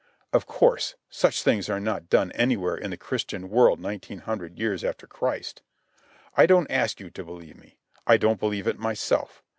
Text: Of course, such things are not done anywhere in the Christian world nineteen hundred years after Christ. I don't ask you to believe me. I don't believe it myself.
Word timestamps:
Of 0.33 0.47
course, 0.47 0.95
such 1.11 1.43
things 1.43 1.69
are 1.69 1.79
not 1.79 2.09
done 2.09 2.31
anywhere 2.31 2.75
in 2.75 2.89
the 2.89 2.97
Christian 2.97 3.49
world 3.51 3.79
nineteen 3.79 4.17
hundred 4.17 4.57
years 4.57 4.83
after 4.83 5.05
Christ. 5.05 5.61
I 6.35 6.47
don't 6.47 6.71
ask 6.71 6.99
you 6.99 7.11
to 7.11 7.23
believe 7.23 7.57
me. 7.59 7.77
I 8.07 8.17
don't 8.17 8.39
believe 8.39 8.65
it 8.65 8.79
myself. 8.79 9.43